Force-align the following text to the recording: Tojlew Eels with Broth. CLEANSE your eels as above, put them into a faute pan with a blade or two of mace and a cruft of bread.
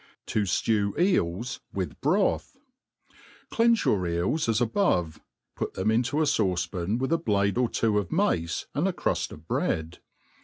Tojlew 0.25 0.99
Eels 0.99 1.59
with 1.71 2.01
Broth. 2.01 2.57
CLEANSE 3.51 3.85
your 3.85 4.07
eels 4.07 4.49
as 4.49 4.59
above, 4.59 5.21
put 5.55 5.75
them 5.75 5.91
into 5.91 6.21
a 6.23 6.25
faute 6.25 6.71
pan 6.71 6.97
with 6.97 7.13
a 7.13 7.19
blade 7.19 7.55
or 7.59 7.69
two 7.69 7.99
of 7.99 8.11
mace 8.11 8.65
and 8.73 8.87
a 8.87 8.93
cruft 8.93 9.31
of 9.31 9.47
bread. 9.47 9.99